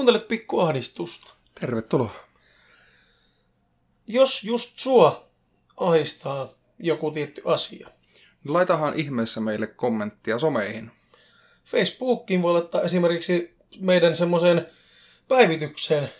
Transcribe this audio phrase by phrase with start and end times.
[0.00, 1.34] Kuuntelet pikkuahdistusta.
[1.60, 2.14] Tervetuloa.
[4.06, 5.28] Jos just sua
[5.76, 7.88] ahistaa joku tietty asia,
[8.48, 10.90] Laitahan ihmeessä meille kommenttia someihin.
[11.64, 14.66] Facebookiin voi laittaa esimerkiksi meidän semmoiseen
[15.28, 16.10] päivitykseen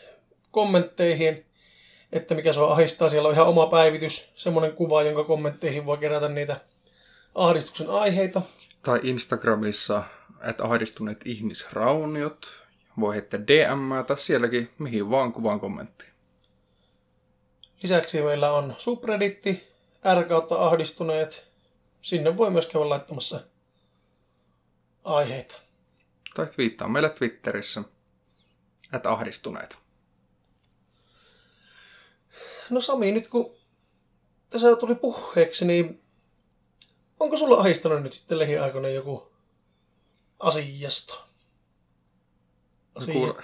[0.51, 1.47] kommentteihin,
[2.13, 3.09] että mikä sua ahistaa.
[3.09, 6.61] Siellä on ihan oma päivitys, semmoinen kuva, jonka kommentteihin voi kerätä niitä
[7.35, 8.43] ahdistuksen aiheita.
[8.83, 10.05] Tai Instagramissa,
[10.49, 12.61] että ahdistuneet ihmisrauniot.
[13.01, 16.05] Voi heittää DM tai sielläkin mihin vaan kuvan kommentti.
[17.83, 19.69] Lisäksi meillä on subredditti,
[20.15, 21.51] R ahdistuneet.
[22.03, 23.41] Sinne voi myös käydä laittamassa
[25.05, 25.61] aiheita.
[26.35, 27.83] Tai twiittaa meille Twitterissä,
[28.93, 29.79] että ahdistuneet.
[32.71, 33.55] No Sami, nyt kun
[34.51, 36.03] tässä tuli puheeksi, niin
[37.21, 39.33] onko sulla ahistanut nyt sitten lähiaikoina joku
[40.39, 41.30] asiasto?
[42.95, 43.15] Asia.
[43.15, 43.35] Kuule...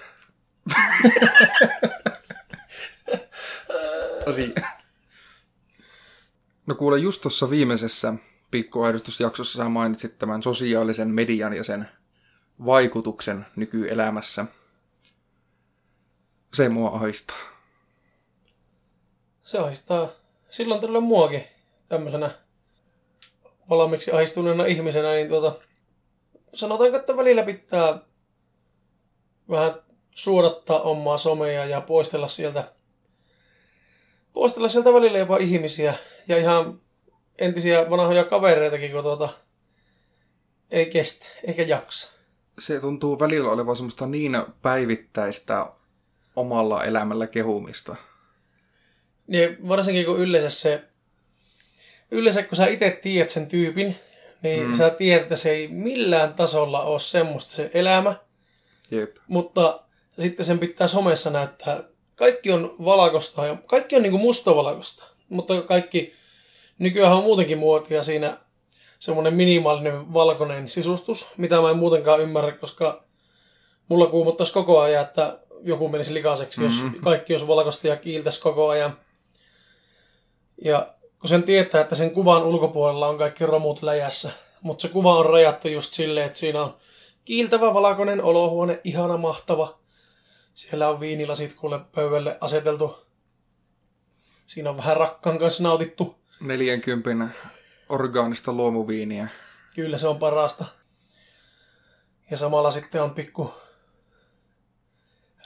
[4.26, 4.48] Asia.
[6.66, 8.14] No kuule, just tuossa viimeisessä
[8.50, 11.88] pikkuahdistusjaksossa sä mainitsit tämän sosiaalisen median ja sen
[12.64, 14.44] vaikutuksen nykyelämässä.
[16.54, 17.36] Se mua ahistaa.
[19.42, 20.08] Se ahistaa
[20.50, 21.44] silloin tällöin muakin
[21.88, 22.30] tämmöisenä
[23.70, 25.54] valmiiksi ahistuneena ihmisenä, niin tuota,
[26.54, 27.98] sanotaanko, että välillä pitää
[29.50, 29.74] vähän
[30.10, 32.72] suodattaa omaa somea ja poistella sieltä,
[34.32, 35.94] poistella sieltä välillä jopa ihmisiä
[36.28, 36.78] ja ihan
[37.38, 39.28] entisiä vanhoja kavereitakin, kun tuota,
[40.70, 42.12] ei kestä, eikä jaksa.
[42.58, 45.66] Se tuntuu välillä olevan semmoista niin päivittäistä
[46.36, 47.96] omalla elämällä kehumista.
[49.26, 50.84] Niin varsinkin kun yleensä se,
[52.10, 53.96] yleensä kun sä itse tiedät sen tyypin,
[54.42, 54.74] niin mm.
[54.74, 58.14] sä tiedät, että se ei millään tasolla ole semmoista se elämä.
[58.90, 59.16] Jep.
[59.28, 59.80] Mutta
[60.18, 61.82] sitten sen pitää somessa näyttää,
[62.14, 65.04] kaikki on valakosta ja kaikki on niinku mustavalkoista.
[65.28, 66.12] Mutta kaikki,
[66.78, 68.36] nykyään on muutenkin muotia siinä
[68.98, 73.04] semmoinen minimaalinen valkoinen sisustus, mitä mä en muutenkaan ymmärrä, koska
[73.88, 77.00] mulla kuumottaisi koko ajan, että joku menisi likaiseksi, jos Mhm.
[77.04, 78.98] kaikki olisi valkoista ja kiiltäisi koko ajan.
[80.64, 85.18] Ja kun sen tietää, että sen kuvan ulkopuolella on kaikki romut läjässä, mutta se kuva
[85.18, 86.76] on rajattu just silleen, että siinä on
[87.26, 89.78] kiiltävä valkoinen olohuone, ihana mahtava.
[90.54, 93.06] Siellä on viinilasit kuule pöydälle aseteltu.
[94.46, 96.18] Siinä on vähän rakkaan kanssa nautittu.
[96.40, 97.28] 40
[97.88, 99.28] orgaanista luomuviiniä.
[99.74, 100.64] Kyllä se on parasta.
[102.30, 103.54] Ja samalla sitten on pikku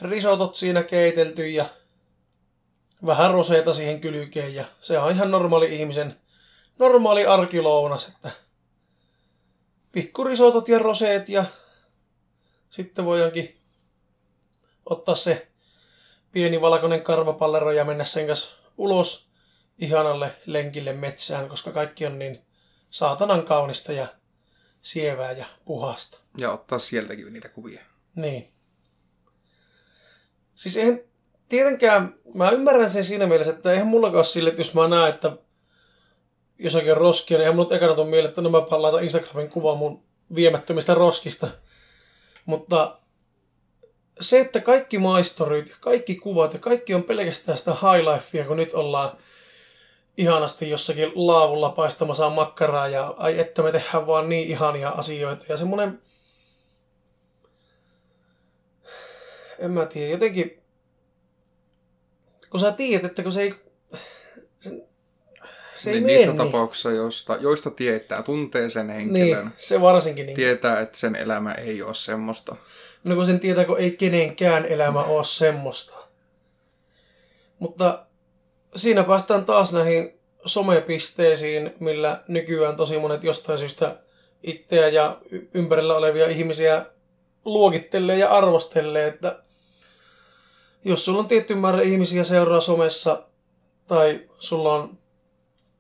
[0.01, 1.65] risotot siinä keitelty ja
[3.07, 4.55] vähän roseita siihen kylkeen.
[4.55, 6.17] Ja se on ihan normaali ihmisen,
[6.79, 8.31] normaali arkilounas, että
[9.93, 11.45] pikku risotot ja roseet ja
[12.71, 13.59] sitten voidaankin
[14.87, 15.49] ottaa se
[16.33, 19.31] pieni valkoinen karvapallero ja mennä sen kanssa ulos
[19.79, 22.45] ihanalle lenkille metsään, koska kaikki on niin
[22.91, 24.09] saatanan kaunista ja
[24.83, 26.21] sievää ja puhasta.
[26.37, 27.83] Ja ottaa sieltäkin niitä kuvia.
[28.15, 28.53] Niin.
[30.55, 31.01] Siis eihän
[31.49, 35.15] tietenkään, mä ymmärrän sen siinä mielessä, että eihän mullakaan ole sille, että jos mä näen,
[35.15, 35.37] että
[36.59, 39.51] jossakin on roskia, niin eihän mulla nyt ekana tuu mieleen, että no mä laitan Instagramin
[39.51, 40.05] kuva mun
[40.35, 41.49] viemättömistä roskista.
[42.51, 42.99] Mutta
[44.21, 48.75] se, että kaikki maistorit kaikki kuvat ja kaikki on pelkästään sitä high lifea, kun nyt
[48.75, 49.19] ollaan
[50.17, 55.45] ihanasti jossakin laavulla paistamassa makkaraa ja ai että me tehdään vaan niin ihania asioita.
[55.49, 56.03] Ja semmoinen,
[59.59, 60.63] en mä tiedä, jotenkin,
[62.51, 63.55] kun sä tiedät, että kun se ei,
[65.81, 66.37] se, niin niissä niin.
[66.37, 70.27] tapauksissa, joista, joista tietää, tuntee sen henkilön, Niin, se varsinkin.
[70.27, 70.37] Niin.
[70.37, 72.57] tietää, että sen elämä ei ole semmoista.
[73.05, 75.95] No kun sen tietää, kun ei kenenkään elämä ole semmoista.
[77.59, 78.07] Mutta
[78.77, 83.99] siinä päästään taas näihin somepisteisiin, millä nykyään tosi monet jostain syystä
[84.43, 85.21] itseä ja
[85.55, 86.87] ympärillä olevia ihmisiä
[87.45, 89.43] luokittelee ja arvostelee, että
[90.85, 93.23] jos sulla on tietty määrä ihmisiä seuraa somessa
[93.87, 94.99] tai sulla on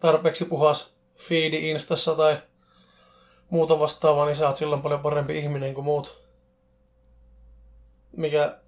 [0.00, 2.37] tarpeeksi puhas feedi Instassa tai
[3.50, 6.20] muuta vastaavaa, niin sä oot silloin paljon parempi ihminen kuin muut
[8.17, 8.58] mikä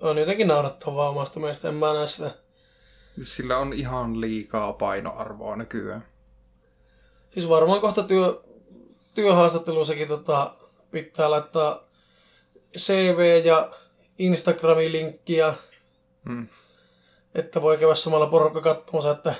[0.00, 1.68] on jotenkin naurattavaa omasta mielestä.
[1.68, 2.30] En mä näe sitä.
[3.22, 6.06] Sillä on ihan liikaa painoarvoa nykyään.
[7.30, 8.42] Siis varmaan kohta työ,
[9.14, 10.54] työhaastatteluissakin tota,
[10.90, 11.84] pitää laittaa
[12.78, 13.70] CV ja
[14.18, 15.54] Instagramin linkki ja
[16.24, 16.48] Mm.
[17.34, 19.34] että voi käydä samalla porukka katsomassa, että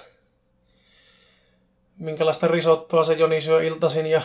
[2.00, 4.22] minkälaista risottoa se Joni syö iltaisin ja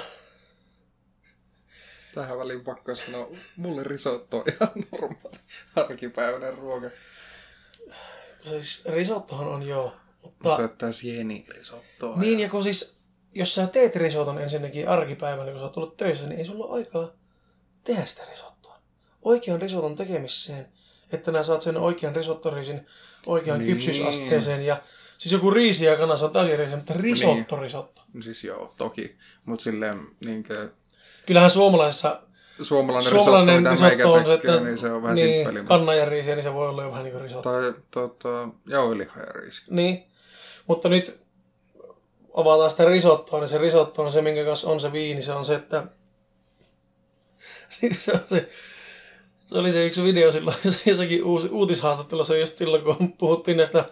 [2.16, 3.28] Tähän väliin pakko sanoa,
[3.58, 5.38] mulle risotto on ihan normaali
[5.76, 6.90] arkipäiväinen ruoka.
[8.50, 9.96] Siis risottohan on joo.
[10.24, 10.56] Mutta...
[10.56, 12.18] Se ottaa sieni risottoa.
[12.18, 12.98] Niin, ja kun siis,
[13.34, 16.76] jos sä teet risoton ensinnäkin arkipäivänä, kun sä oot tullut töissä, niin ei sulla ole
[16.76, 17.12] aikaa
[17.84, 18.80] tehdä sitä risottoa.
[19.22, 20.68] Oikean risoton tekemiseen,
[21.12, 22.88] että nää saat sen oikean risottorisin
[23.26, 23.72] oikean niin.
[23.72, 24.82] kypsyysasteeseen ja
[25.18, 27.64] Siis joku riisi ja kana, on täysin eri asia, mutta risotto, niin.
[27.64, 28.02] risotto.
[28.22, 29.16] Siis joo, toki.
[29.46, 30.70] Mutta silleen niinkö...
[31.26, 32.22] Kyllähän suomalaisessa
[32.62, 35.66] Suomalainen, suomalainen risotto, risotto on se, että niin se on vähän niin, simppeli.
[35.66, 37.52] Kanna ja riisi, niin se voi olla jo vähän niin kuin risotto.
[37.52, 39.62] Tai tota, jauheliha ja riisi.
[39.70, 40.04] Niin.
[40.68, 41.20] Mutta nyt
[42.34, 45.22] avataan sitä risottoa, niin se risotto on se, minkä kanssa on se viini.
[45.22, 45.84] Se on se, että
[47.98, 48.50] se on se,
[49.46, 53.86] se oli se yksi video silloin jossakin uusi, uutishaastattelussa just silloin, kun puhuttiin näistä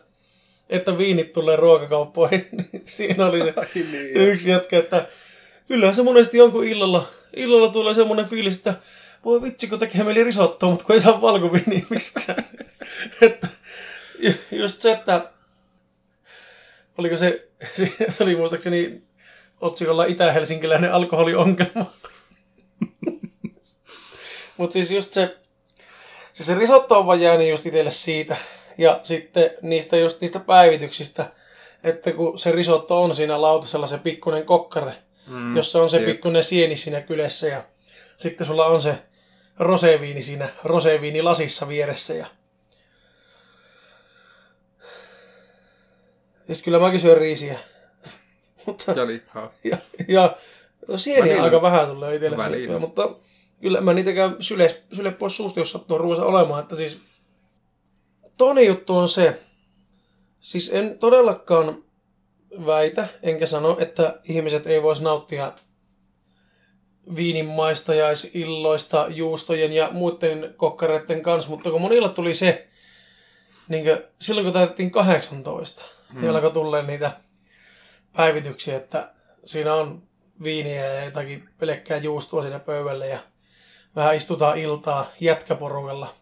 [0.70, 4.18] että viinit tulee ruokakauppoihin, niin siinä oli se niin.
[4.18, 5.08] yksi jätkä, että
[5.68, 8.74] kyllähän se monesti jonkun illalla, illalla tulee semmoinen fiilis, että
[9.26, 12.46] voi vitsi, kun tekee meille risottoa, mutta kun ei saa valkoviiniä mistään.
[13.22, 13.48] että
[14.52, 15.32] just se, että
[16.98, 17.48] oliko se,
[18.10, 19.02] se oli muistaakseni
[19.62, 21.94] otsikolla itä-helsinkiläinen alkoholiongelma.
[24.58, 25.38] mutta siis just se,
[26.34, 28.38] siis se risotto on vaan jäänyt just itselle siitä,
[28.78, 31.32] ja sitten niistä just niistä päivityksistä,
[31.84, 34.96] että kun se risotto on siinä lautasella se pikkunen kokkare,
[35.28, 36.06] mm, jossa on se jep.
[36.06, 37.64] pikkunen sieni siinä kylässä ja
[38.18, 38.96] sitten sulla on se
[39.60, 42.26] roseviini siinä roseviini lasissa vieressä ja
[46.46, 47.60] Siis kyllä mäkin syön riisiä.
[48.66, 49.52] mutta, ja lihaa.
[49.64, 49.78] Ja,
[50.08, 50.38] ja
[50.88, 53.10] no sieniä aika vähän tulee itselle syötyä, mutta
[53.64, 56.64] kyllä mä niitäkään syle, syle pois suusta, jos sattuu ruoassa olemaan.
[56.64, 57.02] Että siis
[58.38, 59.42] toinen juttu on se,
[60.40, 61.84] siis en todellakaan
[62.66, 65.52] väitä, enkä sano, että ihmiset ei voisi nauttia
[67.16, 72.68] viininmaistajaisilloista juustojen ja muiden kokkareiden kanssa, mutta kun monilla tuli se,
[73.68, 76.22] niin kuin, silloin kun täytettiin 18, hmm.
[76.22, 77.12] niin alkoi tulla niitä
[78.16, 79.12] päivityksiä, että
[79.46, 80.04] siinä on
[80.44, 83.20] viiniä ja jotakin pelkkää juustoa siinä pöydällä ja
[83.96, 86.16] vähän istutaan iltaa jätkäporukalla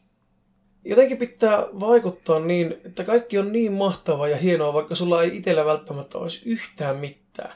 [0.86, 5.66] jotenkin pitää vaikuttaa niin, että kaikki on niin mahtavaa ja hienoa, vaikka sulla ei itsellä
[5.66, 7.54] välttämättä olisi yhtään mitään.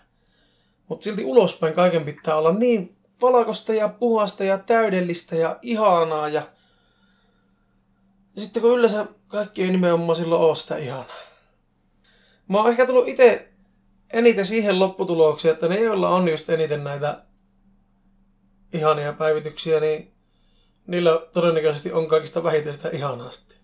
[0.88, 6.30] Mutta silti ulospäin kaiken pitää olla niin valakosta ja puhasta ja täydellistä ja ihanaa.
[6.30, 6.48] Ja,
[8.38, 11.16] sitten kun yleensä kaikki ei nimenomaan silloin ole sitä ihanaa.
[12.48, 13.50] Mä oon ehkä tullut itse
[14.14, 17.24] eniten siihen lopputulokseen, että ne, joilla on just eniten näitä
[18.76, 20.14] ihania päivityksiä, niin
[20.88, 23.56] niillä todennäköisesti on kaikista vähiten sitä ihanasti.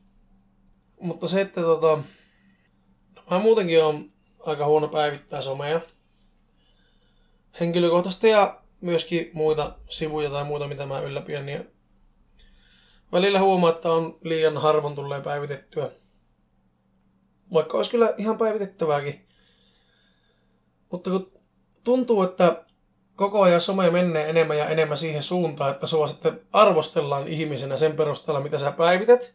[1.00, 2.00] Mutta se, että tota,
[3.32, 4.10] mä muutenkin on
[4.40, 5.82] aika huono päivittää somea.
[7.60, 11.68] Henkilökohtaisesti ja myöskin muita sivuja tai muuta, mitä mä ylläpidän, niin
[13.12, 15.92] välillä huomaa, että on liian harvoin tulee päivitettyä.
[17.54, 19.28] Vaikka olisi kyllä ihan päivitettävääkin.
[20.92, 21.32] Mutta kun
[21.84, 22.66] tuntuu, että
[23.22, 27.96] koko ajan some menee enemmän ja enemmän siihen suuntaan, että sua sitten arvostellaan ihmisenä sen
[27.96, 29.34] perusteella, mitä sä päivität.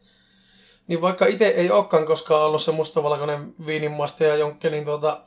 [0.86, 5.20] Niin vaikka itse ei olekaan koskaan ollut se mustavalkoinen viininmaista ja jonkke, niin tuota,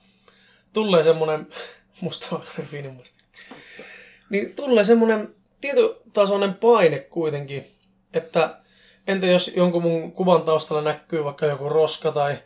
[0.73, 1.47] tulee semmoinen
[2.01, 3.23] mustavalkoinen viininmaista.
[4.29, 7.71] Niin tulee semmoinen tietyntasoinen paine kuitenkin,
[8.13, 8.56] että
[9.07, 12.37] entä jos jonkun mun kuvan taustalla näkyy vaikka joku roska tai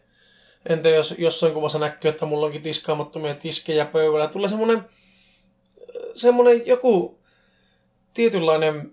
[0.69, 4.27] entä jos jossain kuvassa näkyy, että mulla onkin tiskaamattomia tiskejä pöydällä.
[4.27, 4.85] Tulee semmoinen
[6.13, 7.19] semmoinen joku
[8.13, 8.91] tietynlainen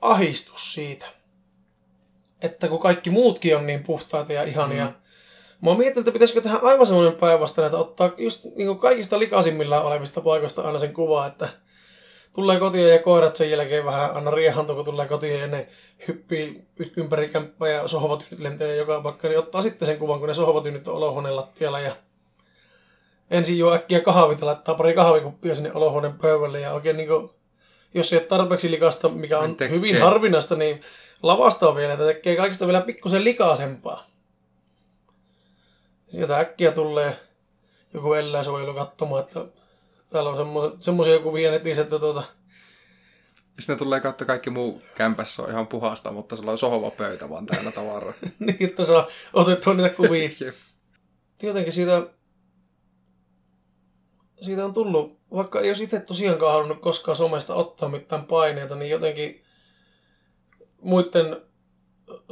[0.00, 1.06] ahistus siitä,
[2.42, 4.84] että kun kaikki muutkin on niin puhtaita ja ihania.
[4.84, 4.92] Mm.
[5.60, 9.84] Mä oon miettinyt, että pitäisikö tehdä aivan semmoinen päinvastainen, että ottaa just niin kaikista likaisimmillaan
[9.84, 11.48] olevista paikoista aina sen kuva, että
[12.34, 15.68] tulee kotiin ja koirat sen jälkeen vähän aina riehantuu, kun tulee kotiin ja ne
[16.08, 20.34] hyppii ympäri kämppää ja sohvatyynyt lentelee joka paikka, niin ottaa sitten sen kuvan, kun ne
[20.34, 21.96] sohvatyynyt on olohuoneen lattialla ja
[23.30, 27.30] ensin juo äkkiä kahvit ja laittaa pari kahvikuppia sinne olohuoneen pöydälle ja oikein niin kuin,
[27.94, 29.76] jos ei ole tarpeeksi likasta, mikä on tekee.
[29.76, 30.80] hyvin harvinaista, niin
[31.22, 34.06] lavastaa vielä, että tekee kaikista vielä pikkusen likaisempaa.
[36.08, 37.16] Sieltä äkkiä tulee
[37.94, 39.44] joku eläinsuojelu katsomaan, että
[40.10, 42.22] täällä on semmoisia kuvia netissä, että tuota,
[43.58, 47.46] sitten tulee katsoa kaikki muu kämpässä on ihan puhasta, mutta sulla on sohva pöytä vaan
[47.46, 48.12] täynnä tavaraa.
[48.38, 50.30] niin, että saa otettua niitä kuvia.
[51.42, 52.02] Jotenkin siitä
[54.40, 58.90] siitä on tullut, vaikka ei olisi itse tosiaankaan halunnut koskaan somesta ottaa mitään paineita, niin
[58.90, 59.44] jotenkin
[60.80, 61.42] muiden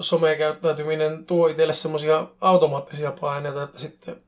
[0.00, 4.22] somekäyttäytyminen tuo itselle semmoisia automaattisia paineita, että sitten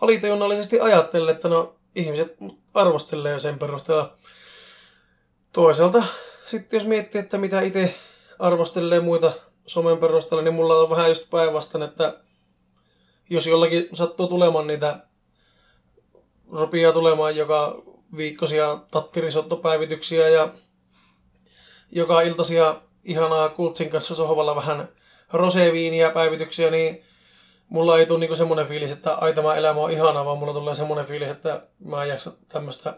[0.00, 2.36] alitajunnallisesti ajattelee, että no ihmiset
[2.74, 4.16] arvostelee sen perusteella.
[5.52, 6.02] Toisaalta
[6.46, 7.94] sitten jos miettii, että mitä itse
[8.38, 9.32] arvostelee muita
[9.66, 12.20] somen perusteella, niin mulla on vähän just päinvastainen, että
[13.30, 14.98] jos jollakin sattuu tulemaan niitä,
[16.52, 17.82] rupia tulemaan joka
[18.16, 20.48] viikkoisia tattirisottopäivityksiä ja
[21.92, 24.88] joka iltaisia ihanaa kultsin kanssa sohvalla vähän
[25.32, 27.04] roseviiniä päivityksiä, niin
[27.68, 30.74] mulla ei tule niinku semmoinen fiilis, että ai tämä elämä on ihanaa, vaan mulla tulee
[30.74, 32.94] semmoinen fiilis, että mä en jaksa tämmöistä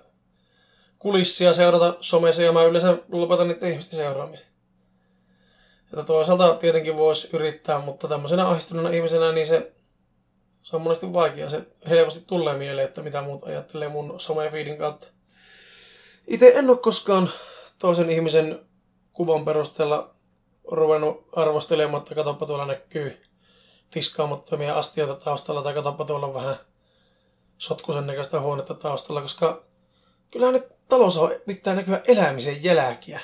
[0.98, 4.46] kulissia seurata somessa ja mä yleensä lopetan niiden ihmisten seuraamisen.
[5.84, 9.72] Että toisaalta tietenkin voisi yrittää, mutta tämmöisenä ahdistuneena ihmisenä niin se,
[10.68, 11.50] se on monesti vaikea.
[11.50, 15.08] Se helposti tulee mieleen, että mitä muut ajattelee mun some-feedin kautta.
[16.26, 17.30] Itse en ole koskaan
[17.78, 18.60] toisen ihmisen
[19.12, 20.14] kuvan perusteella
[20.64, 23.22] ruvennut arvostelemaan, että katoppa tuolla näkyy
[23.90, 26.56] tiskaamattomia astioita taustalla tai katoppa tuolla vähän
[27.58, 29.64] sotkusen näköistä huonetta taustalla, koska
[30.30, 33.20] kyllähän ne talossa pitää näkyä elämisen jälkiä,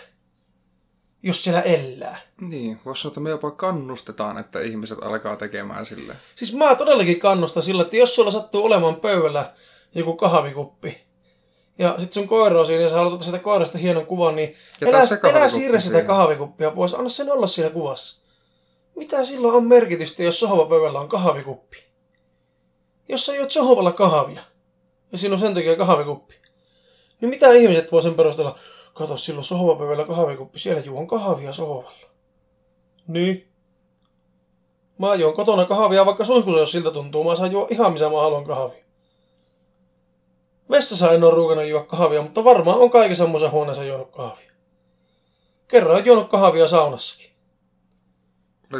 [1.25, 2.19] jos siellä elää.
[2.41, 6.17] Niin, voisi sanoa, että me jopa kannustetaan, että ihmiset alkaa tekemään sille.
[6.35, 9.53] Siis mä todellakin kannustan sillä, että jos sulla sattuu olemaan pöydällä
[9.95, 11.01] joku kahvikuppi,
[11.79, 14.55] ja sit sun koira on siinä ja sä haluat ottaa sitä koirasta hienon kuvan, niin
[14.81, 15.01] Ja elä,
[15.31, 18.25] elä siirrä sitä kahvikuppia pois, anna sen olla siinä kuvassa.
[18.97, 21.85] Mitä silloin on merkitystä, jos sohvapöydällä on kahvikuppi?
[23.09, 24.43] Jos sä juot sohvalla kahvia,
[25.13, 26.35] ja siinä on sen takia kahvikuppi,
[27.21, 28.59] niin mitä ihmiset voi sen perustella?
[28.95, 32.09] Kato, silloin sohvapöydällä kahvikuppi, siellä juon kahvia sohvalla.
[33.09, 33.49] Niin.
[34.99, 37.25] Mä juon kotona kahvia, vaikka suihkussa, jos siltä tuntuu.
[37.25, 38.85] Mä saan juo ihan missä mä haluan kahvia.
[40.71, 44.53] Vessassa en ole ruukannut juo kahvia, mutta varmaan on kaikissa muissa huoneissa juonut kahvia.
[45.69, 47.31] Kerran on juonut kahvia saunassakin.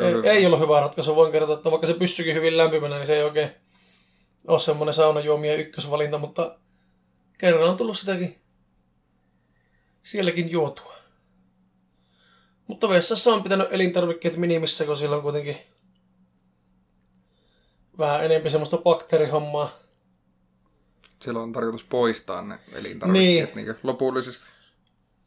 [0.03, 0.31] Ei, hyvä?
[0.31, 1.17] ei ollut hyvä ratkaisu.
[1.17, 3.51] Voin kertoa, että vaikka se pyssykin hyvin lämpimänä, niin se ei oikein
[4.47, 6.59] ole semmoinen saunajuomien ykkösvalinta, mutta
[7.39, 8.44] kerran on tullut sitäkin
[10.05, 10.95] sielläkin juotua.
[12.67, 15.57] Mutta vessassa on pitänyt elintarvikkeet minimissä, kun siellä on kuitenkin
[17.99, 19.71] vähän enemmän semmoista bakteerihommaa.
[21.23, 23.67] Siellä on tarkoitus poistaa ne elintarvikkeet niin.
[23.67, 24.47] niin lopullisesti.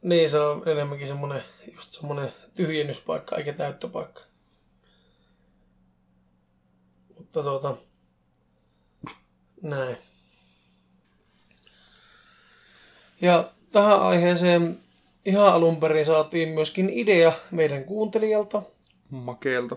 [0.02, 1.44] Niin, se on enemmänkin semmoinen,
[1.76, 4.22] just semmoinen tyhjennyspaikka eikä täyttöpaikka.
[7.18, 7.78] Mutta tuota,
[9.62, 9.98] näin.
[13.22, 14.80] Ja tähän aiheeseen
[15.26, 18.62] ihan alun perin saatiin myöskin idea meidän kuuntelijalta.
[19.10, 19.76] Makeelta.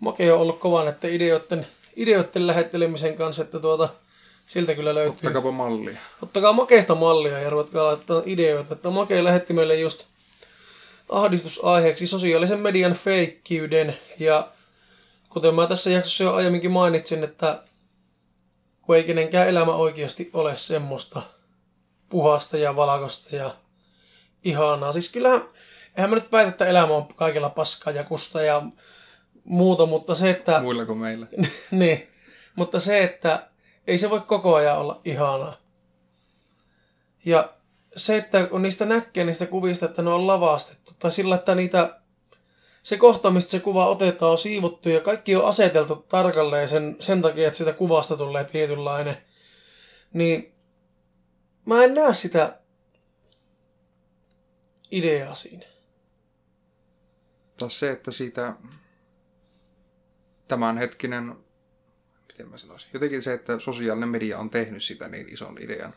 [0.00, 3.88] Make on ollut kovan, että ideoiden, ideoiden lähettelemisen kanssa, että tuota,
[4.46, 5.16] siltä kyllä löytyy.
[5.16, 6.00] Ottakaapa mallia.
[6.22, 8.74] Ottakaa Makeista mallia ja ruvetkaa laittaa ideoita.
[8.74, 10.04] Että Make lähetti meille just
[11.08, 13.96] ahdistusaiheeksi sosiaalisen median feikkiyden.
[14.18, 14.48] Ja
[15.28, 17.62] kuten mä tässä jaksossa jo aiemminkin mainitsin, että
[18.82, 21.22] kun ei kenenkään elämä oikeasti ole semmoista
[22.10, 23.56] puhasta ja valkoista ja
[24.44, 24.92] ihanaa.
[24.92, 25.42] Siis kyllähän,
[25.96, 28.62] eihän mä nyt väitä, että elämä on kaikilla paskaa ja kusta ja
[29.44, 30.60] muuta, mutta se, että...
[30.60, 31.26] Muilla kuin meillä.
[31.70, 32.08] niin,
[32.56, 33.46] mutta se, että
[33.86, 35.56] ei se voi koko ajan olla ihanaa.
[37.24, 37.52] Ja
[37.96, 42.00] se, että kun niistä näkee niistä kuvista, että ne on lavastettu, tai sillä, että niitä,
[42.82, 47.22] se kohta, mistä se kuva otetaan, on siivottu ja kaikki on aseteltu tarkalleen sen, sen
[47.22, 49.16] takia, että sitä kuvasta tulee tietynlainen,
[50.12, 50.54] niin
[51.66, 52.58] mä en näe sitä
[54.90, 55.66] ideaa siinä.
[57.56, 58.54] Taas se, että siitä
[60.48, 61.36] tämänhetkinen,
[62.28, 65.94] miten mä sanoisin, jotenkin se, että sosiaalinen media on tehnyt sitä niin ison idean.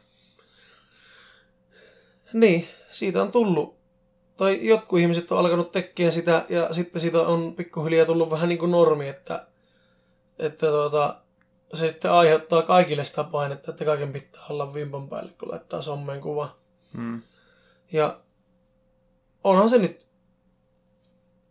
[2.34, 3.77] Niin, siitä on tullut.
[4.38, 8.60] Tai jotkut ihmiset on alkanut tekemään sitä ja sitten siitä on pikkuhiljaa tullut vähän niin
[8.60, 9.48] kuin normi, että,
[10.39, 11.23] että tuota,
[11.74, 16.22] se sitten aiheuttaa kaikille sitä painetta, että kaiken pitää olla vimpan päälle, kun laittaa sommeen
[16.22, 16.56] kuva.
[16.94, 17.22] Hmm.
[17.92, 18.20] Ja
[19.44, 20.06] onhan se nyt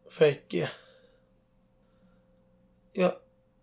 [0.08, 0.68] feikkiä.
[2.96, 3.16] Ja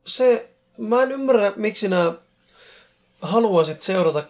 [0.06, 2.14] se, mä en ymmärrä, miksi nämä
[3.22, 4.24] haluaisit seurata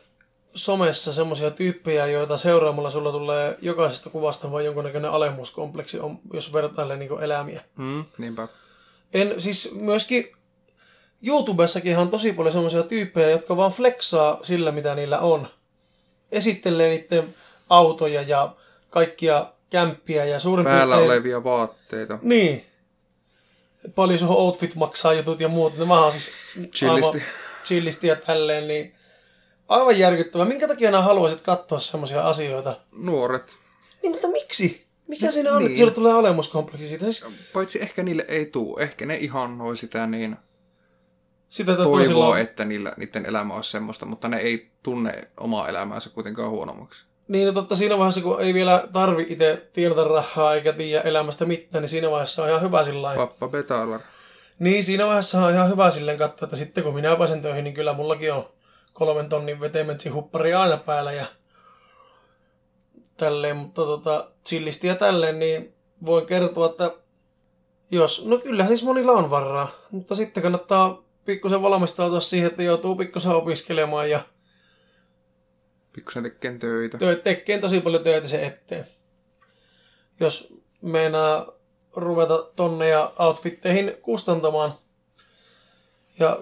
[0.54, 6.00] somessa semmoisia tyyppejä, joita seuraamalla sulla tulee jokaisesta kuvasta vain jonkunnäköinen alemmuuskompleksi,
[6.34, 7.64] jos vertailee niin elämiä.
[7.78, 8.06] Hmm.
[8.18, 8.48] Niinpä.
[9.14, 10.39] En, siis myöskin
[11.24, 15.48] YouTubessakin on tosi paljon semmoisia tyyppejä, jotka vaan flexaa sillä, mitä niillä on.
[16.32, 17.36] Esittelee niiden
[17.70, 18.56] autoja ja
[18.90, 21.12] kaikkia kämppiä ja suurin Päällä piirtein...
[21.12, 22.20] olevia vaatteita.
[22.22, 22.66] Niin.
[23.96, 25.78] Paljon sun outfit maksaa jutut ja muut.
[25.78, 27.18] Nämä on siis Chillisti.
[27.18, 27.22] aivan
[27.64, 28.68] chillisti ja tälleen.
[28.68, 28.96] Niin
[29.68, 30.46] aivan järkyttävää.
[30.46, 32.78] Minkä takia nämä haluaisit katsoa semmoisia asioita?
[32.92, 33.58] Nuoret.
[34.04, 34.86] Niin, mutta miksi?
[35.08, 35.80] Mikä siinä on, niin.
[35.80, 37.06] että tulee olemuskompleksi siitä?
[37.06, 38.78] Siis Paitsi ehkä niille ei tuu.
[38.78, 40.38] Ehkä ne ihannoi sitä niin
[41.50, 45.70] sitä, että toivoo, toisilla että niillä, niiden elämä olisi semmoista, mutta ne ei tunne omaa
[45.70, 47.06] elämäänsä kuitenkaan huonommaksi.
[47.28, 51.46] Niin, no totta siinä vaiheessa, kun ei vielä tarvi itse tienata rahaa eikä tiedä elämästä
[51.46, 53.14] mitään, niin siinä vaiheessa on ihan hyvä sillä.
[53.16, 54.00] Pappa betalar.
[54.60, 57.74] Niin, siinä vaiheessa on ihan hyvä silleen katsoa, että sitten kun minä pääsen töihin, niin
[57.74, 58.46] kyllä mullakin on
[58.94, 61.26] kolmen tonnin vetementsi huppari aina päällä ja
[63.18, 65.74] tälleen, mutta tota, chillisti ja tälleen, niin
[66.06, 66.92] voin kertoa, että
[67.92, 72.96] jos, no kyllä siis monilla on varaa, mutta sitten kannattaa pikkusen valmistautua siihen, että joutuu
[72.96, 74.20] pikkusen opiskelemaan ja
[75.94, 76.98] Pikkusen tekeen töitä.
[76.98, 78.88] töitä, tekee tosi paljon töitä sen eteen.
[80.20, 81.52] Jos meinaa
[81.96, 84.74] ruveta tonne ja outfitteihin kustantamaan.
[86.20, 86.40] Ja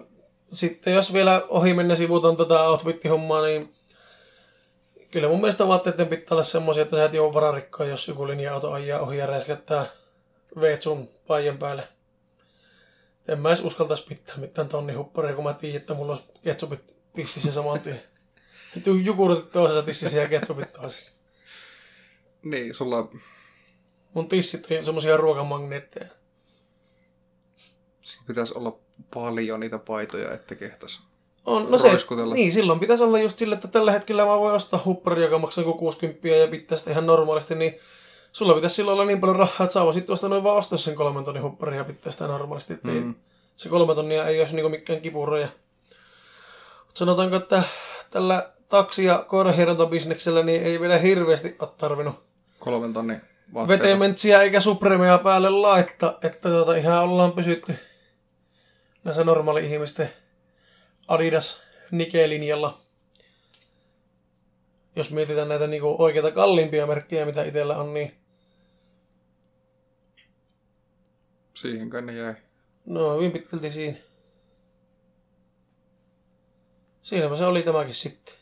[0.53, 3.73] sitten jos vielä ohi mennä sivuutan tätä outfittihommaa, niin
[5.11, 8.71] kyllä mun mielestä vaatteiden pitää olla semmoisia, että sä et joudu vararikkoon, jos joku linja-auto
[8.71, 9.85] ajaa ohi ja räiskättää
[10.61, 11.96] veet sun paijan päälle.
[13.27, 17.51] En mä edes uskaltaisi pitää mitään tonnihupparia, kun mä tiedän, että mulla on ketsupit tississä
[17.51, 18.01] saman tien.
[19.03, 21.13] Jukurutit toisessa tississä ja ketsupit toisessa.
[22.43, 23.09] Niin, sulla
[24.17, 26.07] Mun tissit on semmosia ruokamagneetteja.
[28.01, 28.79] siinä pitäisi olla
[29.13, 31.03] paljon niitä paitoja, että kehtas.
[31.45, 31.91] On, no se,
[32.33, 35.63] niin silloin pitäisi olla just sille, että tällä hetkellä mä voin ostaa huppari, joka maksaa
[35.63, 37.79] joku 60 ja pitää sitä ihan normaalisti, niin
[38.31, 40.95] sulla pitäisi silloin olla niin paljon rahaa, että saa voisit tuosta noin vaan ostaa sen
[40.95, 42.91] kolmen tonnin huppari ja pitää sitä normaalisti, mm.
[42.91, 43.15] Mm.
[43.55, 45.47] se kolme tonnia ei olisi niinku mikään kipuroja.
[46.85, 47.63] Mutta sanotaanko, että
[48.11, 52.23] tällä taksi- ja koirahierontabisneksellä niin ei vielä hirveästi ole tarvinnut
[52.59, 53.21] Kolmen tonnin
[53.53, 53.83] vaatteita.
[53.83, 57.75] vetementsiä eikä supremea päälle laittaa, että tuota, ihan ollaan pysytty
[59.03, 60.13] näissä normaali ihmisten
[61.07, 62.77] Adidas Nike-linjalla.
[64.97, 68.11] Jos mietitään näitä niinku oikeita kalliimpia merkkejä, mitä itsellä on, niin
[71.53, 72.35] Siihen ne jäi.
[72.85, 73.97] no hyvin pitkälti siinä.
[77.01, 78.35] Siinäpä se oli tämäkin sitten.